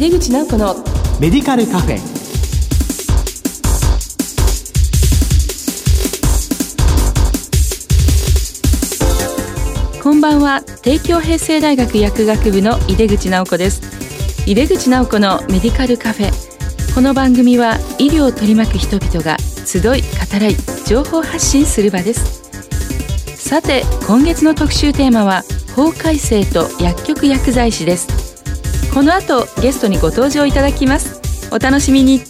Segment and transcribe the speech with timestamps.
[0.00, 0.76] 井出口直子の
[1.20, 1.98] メディカルカフェ。
[10.02, 10.62] こんばんは。
[10.80, 13.82] 帝京平成大学薬学部の井出口直子です。
[14.46, 16.30] 井出口直子のメディカルカフェ。
[16.94, 19.36] この番組は医療を取り巻く人々が
[19.66, 19.94] 集い語
[20.40, 20.56] らい
[20.86, 22.40] 情報発信する場です。
[23.36, 25.42] さて今月の特集テーマは
[25.76, 28.19] 法改正と薬局薬剤師です
[28.92, 31.48] この後ゲストにご登場いただきます。
[31.54, 32.22] お楽しみに。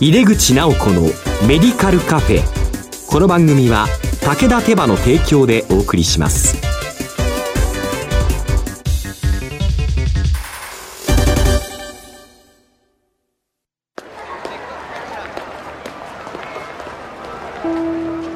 [0.00, 1.02] 井出口直子の
[1.46, 2.42] メディカルカフェ。
[3.08, 3.86] この番組は
[4.22, 6.56] 武田手羽の提供でお送りします。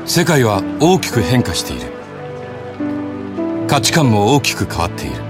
[0.07, 1.91] 世界は大きく変化している。
[3.67, 5.30] 価値観も大きく変わっている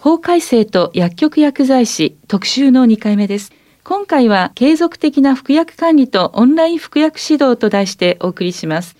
[0.00, 3.50] 法改正と薬局薬剤師特集の2回目です。
[3.82, 8.96] 今回は継続的な服薬管理とオンライン服薬指導と題してお送りします。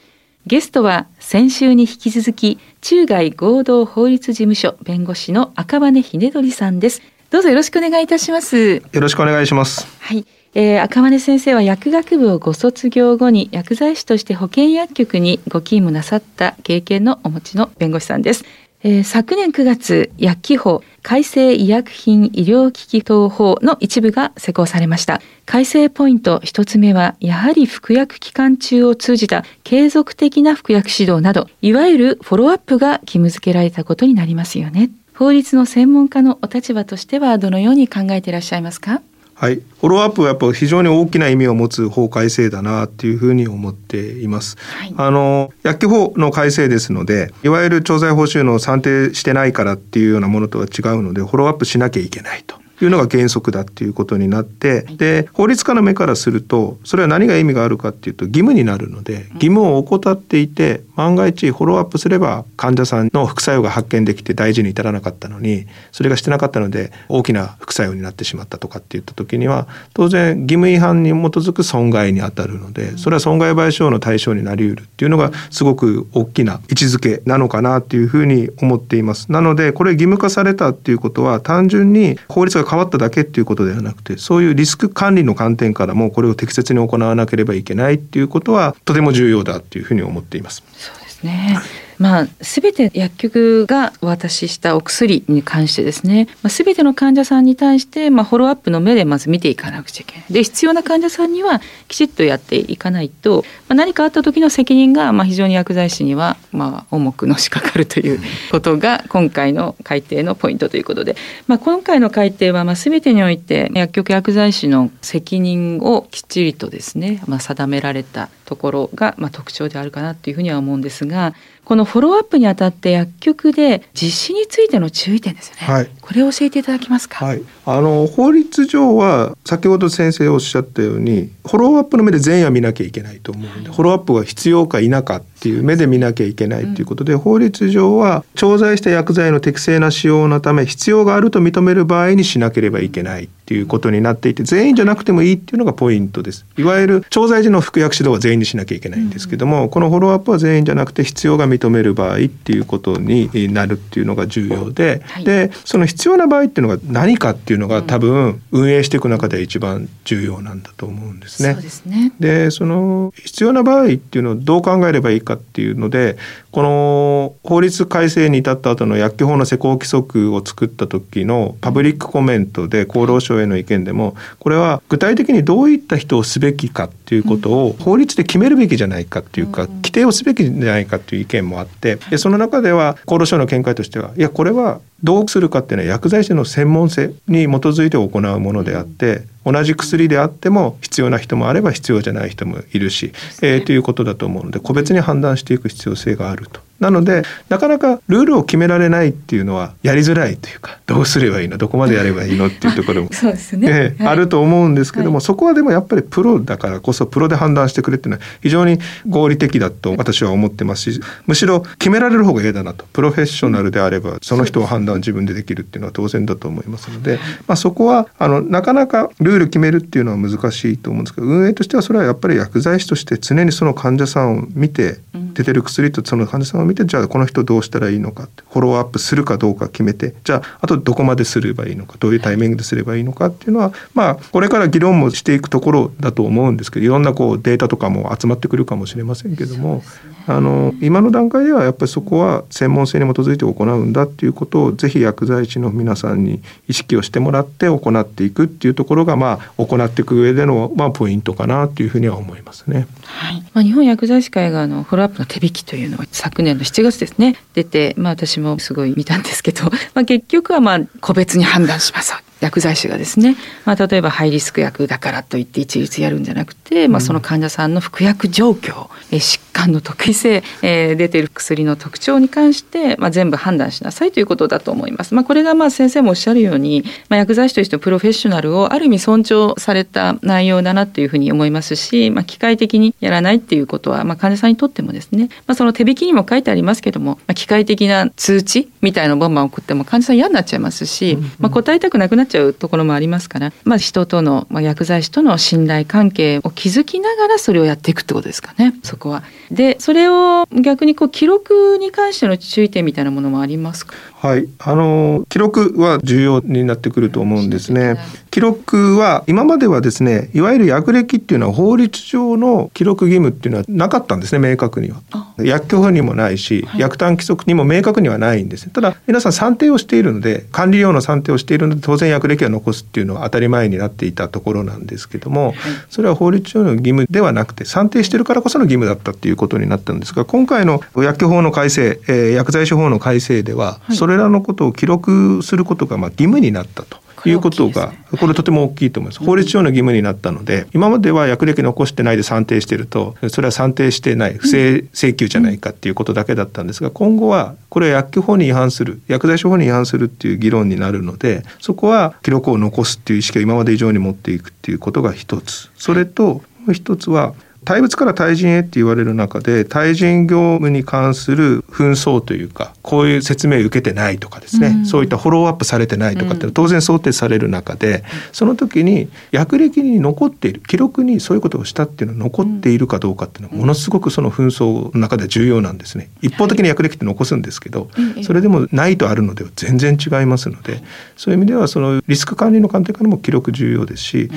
[0.46, 7.00] ゲストは先週に引き続き中外合同法律事務所弁護士の赤羽秀則さんです。
[7.30, 8.82] どうぞよろしくお願いいたします。
[8.92, 9.86] よろしくお願いします。
[10.00, 10.26] はい。
[10.54, 18.44] えー、赤羽先生は薬学部をご卒業後に薬剤師として保健薬局にご勤務なさった経験のお持ちの弁護士さんです。
[18.84, 25.20] えー、昨年9月薬機法改正医薬品医療機器等法の一部が施行されました。
[25.48, 39.00] 改正ポイント一つ目はやはり服薬期間中を通じた継続的な服薬指導などいわゆるフォローアップが義務付けられたことになりますよね法律の専門家のお立場としてはどのように考えていらっしゃいますか
[39.40, 44.56] はい、フォローアップはやっぱ非常に大きな意味を持つ法改正だなっていうふうに思っています。
[44.58, 52.56] はい、あの薬局法の改正ですので、いわゆる調剤報酬の算定してないからっていうようなものとは違うので、フォローアップしなきゃいけないと。
[52.84, 79.30] いうのが原則だっていうことになって、で法律家の目からするとそれは何が意味があるかっていうと義務になるので義務を怠っていて万が一フォローアップすれば患者さんの副作用が発見できて大事に至らなかったのにそれがしてなかったので大きな副作用になってしまったとかっていった時には当然義務違反に基づく損害にあたるのでそれは損害賠償の対象になりうるっていうのがすごく大きな位置づけなのかなっていうふうに思っています。
[79.30, 90.62] なのでこれ義務化されたっていうことは単純に法律が変わっただけっていうことではなくてそういうリスク管理の観点からもこれを適切に行わなければいけないっていうことはとても重要だっていうふうに思っています。
[90.76, 91.58] そうですね
[91.98, 100.32] まあ、全て薬局がお渡ししたお薬に関してですね、まあ、全ての患者さんに対して、まあ、フォローアップの目でまず見ていかなくちゃいけない。
[100.32, 108.20] で必要な患者さんにはきちっとやっていかないと、まあ、何かあった時の責任が、まあ、非常に薬剤師には、まあ、重くのしかかるという
[108.50, 111.16] ことが今回の改定のポイントということで、
[111.46, 121.34] まあ、今回の改定は、まあ、全てにおいて薬局薬剤師の責任をきっちりとですね、まあ、定められたところが、まあ、特徴であるかなというふうには思うんですが
[121.68, 146.44] このフォローアップにあたって薬局で実施についての注意点ですよね、はい、これを教えていただけますか、はい、あの法律上は先ほど先生おっしゃったようにフォローアップの目で全員は見なきゃいけないと思うので、はい、フォローアップが必要か否かっていう目で見なきゃいけないということで、うん、法律上は調剤した薬剤の適正な使用のため必要があると認める場合にしなければいけないっていうことになっていて全員じゃなくてもいいっていうのがポイントです。
[146.58, 161.54] いわゆる調剤時の服薬指導は全員にしなきゃいけないんですけども、うん、このフォローアップは全員じゃなくて必要が認める場合っていうことになるっていうのが重要で、はい、でその必要な場合っていうのが何かっていうのが多分運営していく中で一番重要なんだと思うんですね。
[161.54, 166.16] ですねでその必要な場合っていうのをどう考えればいいかっていうので
[166.50, 208.78] この法律改正に至った後の薬機法の施行規則を作った時のパブリックコメントで厚労省への意見でもこれは具体的にどういった人をすべきかっていうことを法律で決めるべきじゃないかっていうか規定をすべきじゃないかっていう意見もあってでその中では厚労省の見解としてはいやこれはどうするかっていうのは薬剤師の専門性に基づいて行うものであって同じ薬であっても必要な人もあれば必要じゃない人もいるし、えー、ということだと思うので個別に判断していく必要性があるとなのでなかなかルールを決められないっていうのはやりづらいというかどうすればいいのどこまでやればいいのっていうところも そうですね、えーはい、あると思うんですけども、はい、そこはでもやっぱりプロだからこそプロで判断してくれっていうのは非常に
[209.08, 212.86] 合理的だと私は思ってますしむしろ決められる方が嫌だなと。
[212.92, 224.98] プロフェッショナルであればその人を判断自分でできるっていうのは当然だと思いますので、まあ、そこはあのなかなかルール決めるっていうのは難しいと思うんですけど運営としてはそれはやっぱり薬剤師として常にその患者さんを見て
[225.38, 239.84] 出てる薬とその患者さんを見てじゃあこの人どうしたらいいのかってフォローアップするかどうか決めてじゃああとどこまですればいいのかどういうタイミングですればいいのかっていうのはまあこれから議論もしていくところだと思うんですけどいろんなこうデータとかも集まってくるかもしれませんけども、
[240.26, 252.86] あの今の段階ではやっぱりそこは専門性に基づいて行うんだっていうことをぜひ薬剤師の皆さんに意識をしてもらって行っていくっていうところがまあ行っていく上でのまあポイントかなというふうには思いますね。
[253.04, 253.42] はい。
[253.54, 257.36] まあ日本薬剤師会があのフォローアップの手引きというのは昨年の7月ですね。
[257.54, 275.14] 出てまあ私もすごい見たんですけど、 まあ結局はまあ個別に判断します薬剤師がですね、まあ、例えばハイリスク薬だからといって一律やるんじゃなくて、まあ、その患者さんの服薬状況、え疾患の特異性、えー、出ている薬の特徴に関して、まあ、全部判断しなさいということだと思います。
[275.14, 299.24] まあ、これがまあ先生もおっしゃるように、まあ、薬剤師としてのプロフェッショナルをある意味尊重された内容だなというふうに思いますし、まあ、機械的にやらないっていうことは、まあ、患者さんにとってもですね、まあ、その手引きにも書いてありますけども、まあ、機械的な通知みたいなバンバン送っても患者さん嫌になっちゃいますし、まあ、答えたくなくなっちゃうところもありますから、まあ、人との、まあ、薬剤師との信頼関係を築きながらそれをやっていくってことですかねそこは。
[299.50, 303.94] でそれを逆にこう記録に関しての注意点みたいなものもありますか？
[304.20, 307.96] はい、あの記録は重要になってくると思うんですね。
[308.32, 314.98] 記録は今まではですね、いわゆる薬歴っていうのは法律上の記録義務っていうのはなかったんですね、明確には。
[315.38, 318.68] 薬局にもないし、はい、薬単規則にも明確にはないんです。
[318.70, 325.54] ただ皆さん算定をしているので、管理用の算定をしているので当然薬歴は残すっていうのは当たり前になっていたところなんですけども、はい、
[325.90, 336.98] それは法律上の義務ではなくて算定してるからこその義務だったっていうことになったんですが、今回の薬局法の改正、えー、薬剤師法の改正では、はいそれらのことを記録することがまあ義務になったと。
[337.26, 339.24] いうことがこれとても大きいと思います。
[339.24, 355.70] 法律上の義務になったので今までは薬歴残してないで算定してるとそれは算定してない不正請求じゃないかっていうことだけだったんですが今後はこれは薬局法に違反する薬剤師法に違反するっていう議論になるのでそこは記録を残すっていう意識を今まで以上に持っていくっていうことが一つ。
[355.76, 357.34] それともう一つは
[357.68, 376.08] 対物から対人へって言われる中で対人業務に関する紛争というかこういう説明を受けてないとかですね、うん、そういったフォローアップされてないとかって当然想定される中で、その時に薬歴に残っている記録にそういうことをしたっていうのは残っているかどうかっていうのはものすごくその紛争の中で重要なんですね。
[376.22, 377.90] 一方的に薬歴って残すんですけど、
[378.22, 380.82] それでもないとあるのでは全然違いますので
[381.18, 384.30] そういう意味ではそのリスク管理の観点からも記録重要ですし、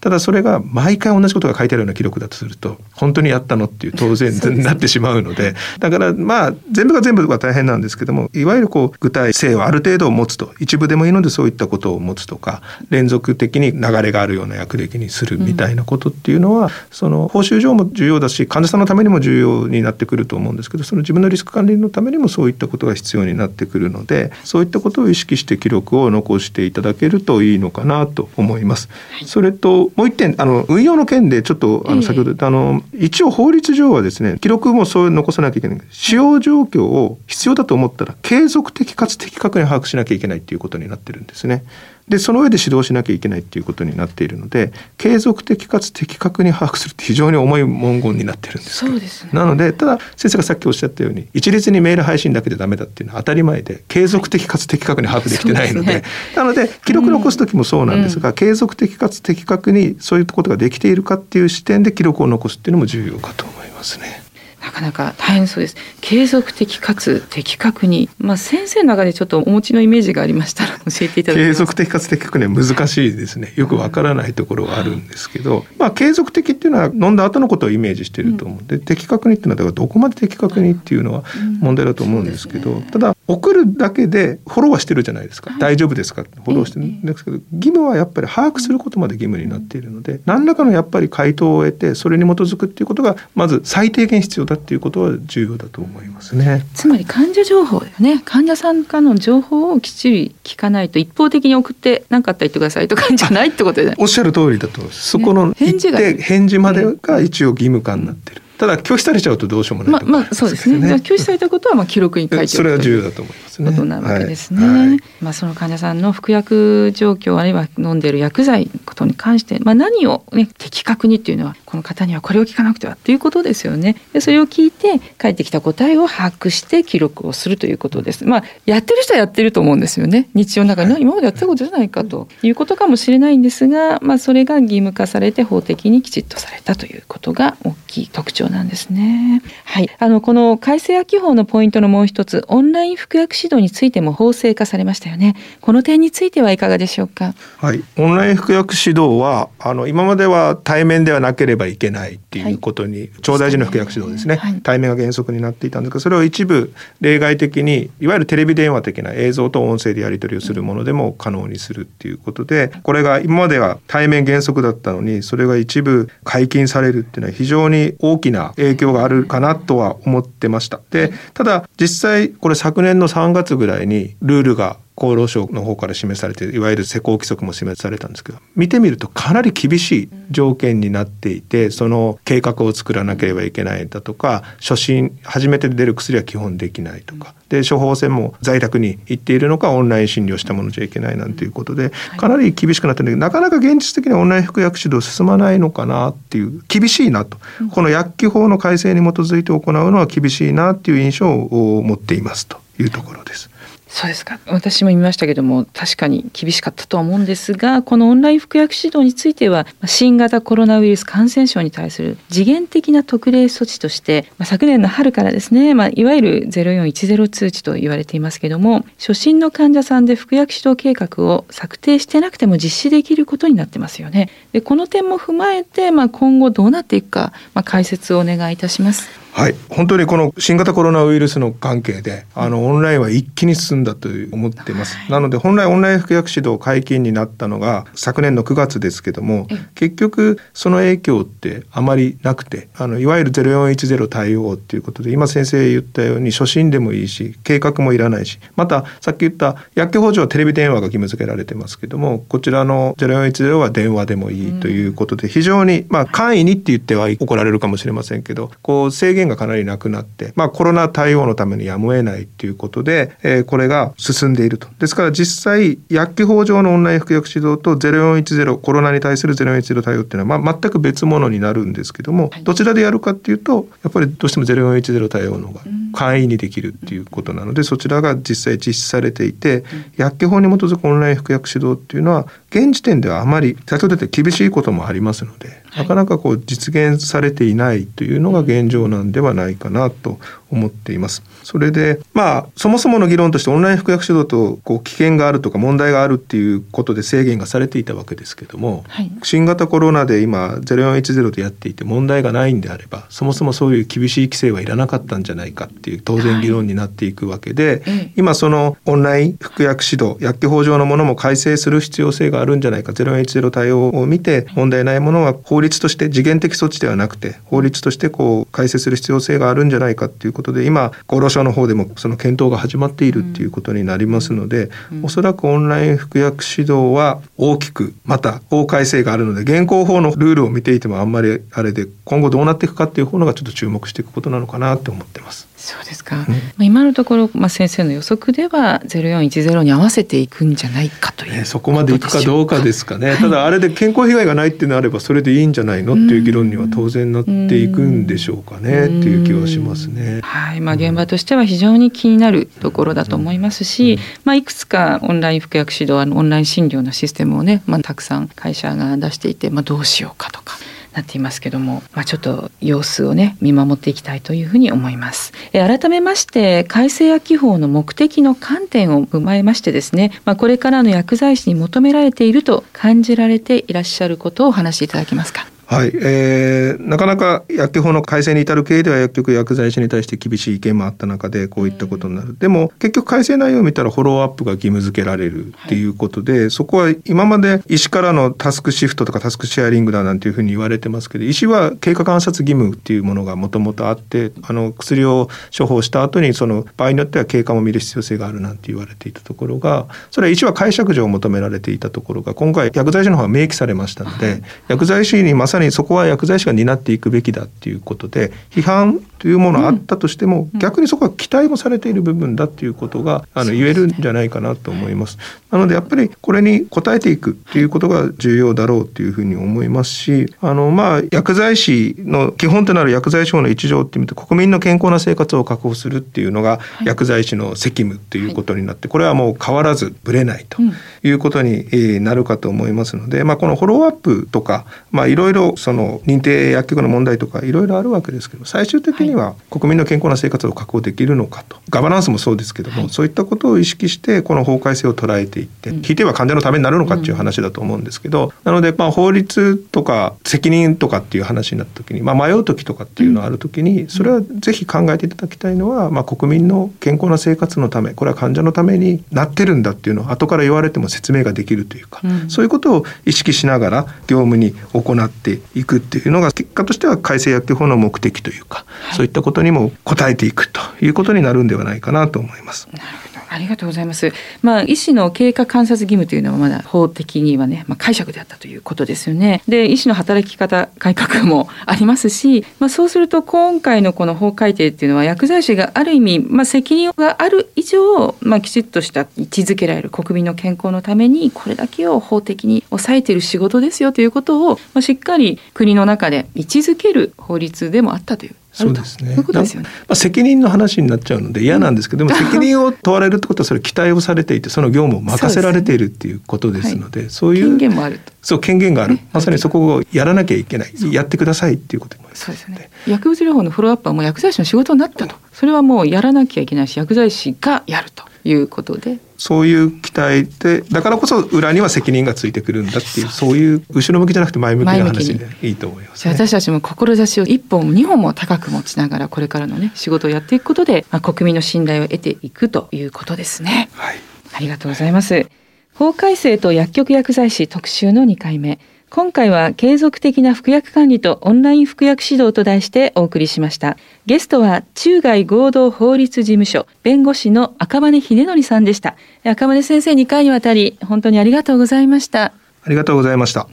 [0.00, 5.54] ただそれが毎回同じことが書いてあるような記録だとすると本当にやったのっていう当然になってしまうので。
[5.78, 28.88] だからまあ全部が全部は大変なんですけどもいわゆるこう具体性をある程度持つと一部でもいいのでそういったことを持つとか連続的に流れがあるような薬歴にするみたいなことっていうのは、うん、その報酬上も重要だし患者さんのためにも重要になってくると思うんですけどその自分のリスク管理のためにもそういったことが必要になってくるのでそういったことを意識して記録を残していただけるといいのかなと思います。
[29.24, 41.64] それともう一点あの運用の件でちょっとあの先ほど、えー、あの一応法律上はですね記録もそういう残さなきゃいけない使用状況を必要だと思ったら継続的かつ的確に把握しなきゃいけないっていうことになってるんですね。
[42.08, 48.76] でその上で指導しなきゃいけないっていうことになっているので継続的かつ的確に把握するって非常に重い文言になってるんです。
[48.78, 56.02] そうです、ね、なのでただ先生がさっきおっしゃったように一律にメール配信だけでダメだっていうのは当たり前で継続的かつ的確に把握できてないのでね、
[56.36, 64.27] なので記録残す時もそうなんですが、うん、継続的かつ的確にそういうことができているかっていう視点で記録を残すっていうのも重要かと思いますね。
[64.60, 65.76] なかなか大変そうです。
[66.00, 73.52] 継続的かつ的確に、まあ先生の中でちょっとお持ちのイメージがありましたら教えていただけ継続的かつ的確には難しいですね。
[73.56, 81.24] よくわからないところはあるんですけど、まあ継続的っていうのは飲んだ後のことをイメージしていると思うんで、うん、的確にっていうのはだからどこまで的確にっていうのは
[81.60, 85.50] 問題だと思うんですけど、うんね、ただ送るだけでフォローはしてるじゃないですか。
[85.50, 86.24] はい、大丈夫ですか？
[86.24, 96.64] フォローしてるんですけど、義務はやっぱり把握することまで義務になっているので、何らかのやっぱり回答を得てそれに基づくっていうことがまず最低限必要だっていうことは重重要だと思いますね。
[96.74, 98.22] つまり患者情報だよね。
[98.24, 104.82] 患者さんからの情報をきっちり聞かないと一方的に送って何かあったら言ってくださいとかじゃないってことで、ね、おっしゃる通りだと。
[104.90, 108.42] そこの返事が返事までが一応義務化になってる。
[108.58, 110.94] ただ拒否されちゃうとどうしようもない、ね、まあ、まあ、そうですね。
[110.96, 113.70] 拒否されたことはまあ記録に書いてそれは重要だと思いますね。
[113.70, 114.66] ことなわけですね。
[114.66, 123.96] はいはい、まあその患者さんの服薬状況あるいは飲んでいる薬剤ことに関してまあ何をね的確にっていうのはこの方にはこれを聞かなくてはっていうことですよね。
[124.12, 128.24] でそれを聞いて返ってきた答えを把握して記録をするということです。
[128.24, 130.28] まあやってる人はやってると思うんですよね。
[130.34, 139.42] 日常の中に、はい、今までやったことじゃないかということかもしれないんですが、まあそれが義務化されて法的にきちっとされたということが大きい特徴なんですね。
[139.64, 145.34] はい、あのこの改正秋法のポイントのもう一つ、オンライン服薬指導についても法制化されましたよね。
[145.60, 147.34] この点についてはいかがでしょうか？
[147.58, 170.80] はい、オンライン服薬指導はあの今までは対面ではなければいけないっていうことに、はい、長大臣の服薬指導ですね、はい、対面が原則になっていたんですが、それを一部例外的にいわゆるテレビ電話的な映像と音声でやり取りをするものでも可能にするっていうことで、これが今までは対面原則だったのに、それが一部解禁されるっていうのは非常に大きな影響があるかなとは思ってました。
[170.90, 197.38] で、ただ実際これ昨年の3月ぐらいにルールが厚労省の方から示されていわゆる施行規則も示されたんですけど見てみるとかなり厳しい条件になっていてその計画を作らなければいけないだとか初診初めて出る薬は基本できないとかで処方箋も在宅に行っているのかオンライン診療したものじゃいけないなんていうことでかなり厳しくなってるんだけどなかなか現実的にオンライン服薬指導進まないのかなっていう厳しいなと。
[197.72, 203.50] この薬機法の改正に基づいて行うのは厳しいなっていう印象を持っていますというところです。
[203.88, 224.30] そうですか私も見ましたけども確かに厳しかったとは思うんですがこのオンライン服薬指導については新型コロナウイルス感染症に対する次元的な特例措置として、まあ、昨年の春からですね、まあ、いわゆる0410通知と言われていますけども初診の患者さんで服薬指導計画を策定してなくても実施できることになってますよね。
[224.52, 229.08] でこの点も踏まえて、まあ、今後どうなっていくか、ま、解説をお願いいたします。
[229.32, 234.96] はい、本当にこの新型コロナウイルスの関係で、あのオンラインは一気に進んだと思っています。
[234.96, 264.68] はい、なので本来オンライン服薬指導解禁になったのが昨年の9月ですけども、結局その影響ってあまりなくて、あのいわゆる0410対応っていうことで、今先生言ったように初診でもいいし、計画もいらないし、またさっき言った薬局補助はテレビ電話が義務付けられてますけども、こちらの0410は電話でもいいということで、非常にまあ簡易にって言っては怒られるかもしれませんけど、こう制限がかなりなくなって、まあ、コロナ対応のためにやむを得ないということで、えー、これが進んでいると。
[264.78, 275.60] ですから実際薬機法上のオンライン服薬指導と0410コロナに対する0410対応っていうのは、まあ、全く別物になるんですけども、どちらでやるかっていうとやっぱりどうしても0410対応の方が
[275.92, 279.64] 簡易にできるっていうことなので、そちらが実際実施されていて、
[279.96, 290.18] 薬機法に基づくオンライン服薬指導っていうのは現時点ではあまり先ほど言った厳しいこともありますのでなかなかこう実現されていないというのが現状なんではないかなと
[290.50, 291.22] 思っています。
[291.48, 335.47] それでまあそもそもの議論としてオンライン服薬指導とこう危険があるとか問題があるっていうことで制限がされていたわけですけども、はい、新型コロナで今0410でやっていて問題がないんであればそもそもそういう厳しい規制はいらなかったんじゃないかっていう当然議論になっていくわけで、はい、今そのオンライン服薬指導薬機法上のものも改正する必要性があるんじゃないか0410対応を見て問題ないものは法律として次元的措置ではなくて法律としてこう改正する必要性があるんじゃないかっていうことで今厚労省の方でもその検討が始まっているっていうことになりますので、うん、おそらくオンライン服薬指導は大きくまた法改正があるので現行法のルールを見ていてもあんまりあれで今後どうなっていくかっていうのがちょっと注目していくことなのかなって思ってます。
[335.58, 336.24] そうですか、
[336.58, 348.86] うん、今のところ、まあ、先生の予測では0410に合わせていくんじゃないかという、ね、そこまでいくかどうかですかね、はい、ただあれで健康被害がないっていうのあればそれでいいんじゃないのっていう議論には当然なっていくんでしょうかね。
[348.86, 350.20] っていう気はしますね。
[350.22, 350.60] はい。
[350.60, 360.56] まあ、現場としては非常に気になるところだと思いますし、うん、まあ、いくつかオンライン服薬指導オンライン診療のシステムをね、まあ、たくさん会社が出していて、まあ、どうしようかとか。
[360.98, 365.32] なっていますけども、まあ、ちょっと様子をね見守っていきたいというふうに思います。
[365.52, 375.47] え改めまして改正薬法の目的の観点を踏まえましてですね、まあ、これからの薬剤師に求められていると感じられていらっしゃることをお話しいただけますか。
[375.70, 415.18] はい、えー、なかなか薬局法の改正に至る経緯では薬局薬剤師に対して厳しい意見もあった中でこういったことになる、うん、でも結局改正内容を見たらフォローアップが義務付けられるっていうことで、はい、そこは今まで医師からのタスクシフトとかタスクシェアリングだなんていうふうに言われてますけど医師は経過観察義務っていうものがもともとあってあの薬を処方した後にその場合によっては経過も見る必要性があるなんて言われていたところがそれは医師は解釈上求められていたところが今回薬剤師の方が明記されましたので、はい、薬剤師にまささにそこは薬剤師が担っていくべきだっていうことで批判というものあったとしても、うん、逆にそこは期待もされている部分だっていうことがあの言えるんじゃないかなと思います。
[415.50, 430.60] なのでやっぱりこれに応えていくっていうことが重要だろうっていうふうに思いますしあのまあ薬剤師の基本となる薬剤師法の一条っていうと国民の健康な生活を確保するっていうのが薬剤師の責務っていうことになってこれはもう変わらずぶれないと
[431.02, 441.58] いうことになるかと思いますので、まあ、このフォローアップとかいろいろその認定薬局の問題とかいろいろあるわけですけど最終的には国民の健康な生活を確保できるのかと。
[441.70, 472.68] ガバナンスもそうですけども、そういったことを意識してこの法改正を捉えていって引いては患者のためになるのかっていう話だと思うんですけど、なのでまあ法律とか責任とかっていう話になった時に、まあ、迷う時とかっていうのがある時にそれはぜひ考えていただきたいのは、まあ、国民の健康な生活のためこれは患者のためになってるんだっていうのを後から言われても説明ができるというか、うん、そういうことを意識しながら業務に行っていくっていうのが結果としては改正薬局法の目的というか、はい、そういったことにも応えていくということになるんではないかなと思います。
[472.72, 474.12] なるほどありがとうございます。
[474.42, 479.42] まあ医師の経過観察義務というのはまだ法的にはね、まあ、解釈であったということですよね。
[479.48, 499.14] で医師の働き方改革もありますし、まあ、そうすると今回のこの法改定っていうのは薬剤師がある意味、まあ、責任がある以上、まあ、きちっとした位置づけられる国民の健康のためにこれだけを法的に抑えている仕事ですよということを、まあ、しっかり国の中で位置づける法律でもあったというそうですね。
[499.16, 507.40] まあ、責任の話になっちゃうので嫌なんですけど、でも責任を問われるってことはそれ期待をされていてその業務を任せられているっていうことですので、そう、ね。
[507.42, 510.72] はい、いう権限もあるそう権限がある、まさにそこをやらなきゃいけない。
[510.92, 512.70] やってくださいっていうこともそうですね。
[512.86, 533.68] 薬物療法のフォローアップはもう薬剤師の仕事になったと、それはもうやらなきゃいけないし薬剤師がやるということでそういう期待でだからこそ裏には責任がついてくるんだっていうそういう後ろ向きじゃなくて前向きな話でいいと思います、ね、私たちも志を一本二本も高く持ちながらこれからのね仕事をやっていくことで、まあ、国民の信頼を得ていくということですね。
[533.72, 533.96] はい、
[534.34, 535.28] ありがとうございます。
[535.74, 538.58] 法改正と薬局薬剤師特集の2回目。
[538.90, 543.76] 今回は継続的な服薬管理とオンライン服薬指導と題してお送りしました。
[544.06, 548.96] ゲストは中外合同法律事務所弁護士の赤羽秀則さんでした。
[549.24, 552.32] 赤羽先生2回にわたり本当にありがとうございました。
[552.62, 553.46] ありがとうございました。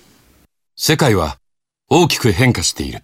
[0.78, 1.38] 世界は
[1.90, 3.00] 大きく変化している。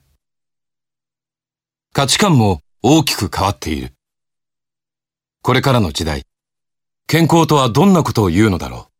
[1.94, 3.92] 価値観も大きく変わっている。
[5.44, 6.24] これからの時代、
[7.08, 8.91] 健康とはどんなことを言うのだろう。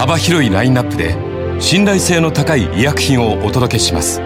[0.00, 1.14] 幅広いラインナップで
[1.60, 4.22] 信頼性の高い医薬品をお届けします。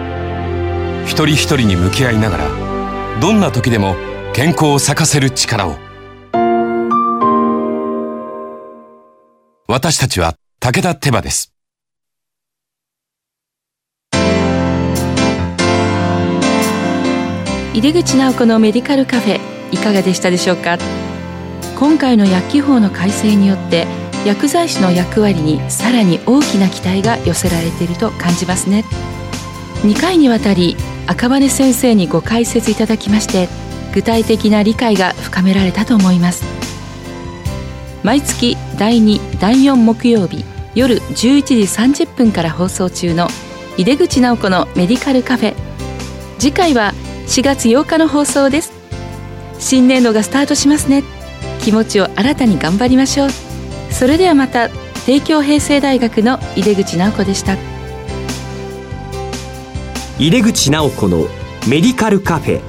[1.03, 3.93] 一人一人に向き合いながらどんな時でも
[4.33, 5.75] 健康を咲かせる力を。
[9.67, 11.51] 私たちは武田手羽です。
[17.73, 19.41] 井出口直子のメディカルカフェ
[19.73, 20.77] いかがでしたでしょうか？
[21.77, 23.85] 今回の薬機法の改正によって
[24.25, 28.83] 薬剤師の役割にさらに大きな期待が寄せられていると感じますね。
[29.83, 33.47] 2回にわたり赤羽先生にご解説いただきまして
[33.93, 36.43] 具体的な理解が深められたと思います。
[38.03, 41.55] 毎月第2第4木曜日夜11時
[42.05, 43.27] 30分から放送中の
[43.77, 45.55] 井出口直子のメディカルカフェ。
[46.39, 46.93] 次回は
[47.27, 48.73] 4月8日の放送です。
[49.59, 51.03] 新年度がスタートしますね。
[51.61, 53.44] 気持ちを新たに頑張りましょう。
[53.95, 54.67] それではまた
[55.05, 57.55] 帝京平成大学の井出口直子でした
[60.19, 61.27] 井出口直子の
[61.69, 62.61] メディカルカフェ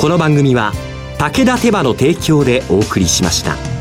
[0.00, 0.72] この番組は
[1.18, 3.75] 武田手羽の提供でお送りしました。